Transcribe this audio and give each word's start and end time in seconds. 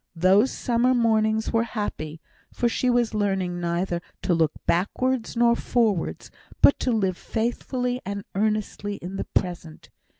Those 0.15 0.49
summer 0.49 0.95
mornings 0.95 1.53
were 1.53 1.61
happy, 1.61 2.21
for 2.51 2.67
she 2.67 2.89
was 2.89 3.13
learning 3.13 3.59
neither 3.61 4.01
to 4.23 4.33
look 4.33 4.51
backwards 4.65 5.35
nor 5.37 5.55
forwards, 5.55 6.31
but 6.59 6.79
to 6.79 6.91
live 6.91 7.15
faithfully 7.17 8.01
and 8.03 8.23
earnestly 8.33 8.95
in 8.95 9.17
the 9.17 9.25
present. 9.25 9.91